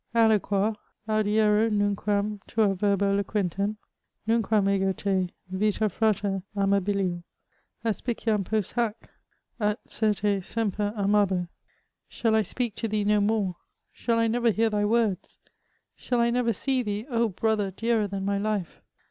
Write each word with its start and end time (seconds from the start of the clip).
Alloqoar? 0.15 0.75
audiero 1.07 1.69
nunquam 1.69 2.39
tua 2.47 2.73
verba 2.73 3.13
loquentem? 3.13 3.77
Nunquam 4.27 4.67
ego 4.67 4.91
te, 4.93 5.29
yita 5.53 5.91
frater 5.91 6.41
amabilior, 6.57 7.21
Aspiciam 7.85 8.43
post 8.43 8.75
bac? 8.75 8.95
at, 9.59 9.79
certe, 9.87 10.43
semper 10.43 10.91
amabo! 10.97 11.47
*' 11.79 12.09
Shall 12.17 12.33
I 12.35 12.41
speak 12.41 12.73
to 12.77 12.87
thee 12.87 13.03
no 13.03 13.21
more? 13.21 13.57
Shall 13.91 14.17
I 14.17 14.25
never 14.25 14.49
hear 14.49 14.71
thy 14.71 14.85
words? 14.85 15.37
Shall 15.95 16.19
I 16.19 16.31
never 16.31 16.51
see 16.51 16.81
thee, 16.81 17.05
oh! 17.07 17.29
brother 17.29 17.69
dearer 17.69 18.07
than 18.07 18.25
my 18.25 18.39
life 18.39 18.81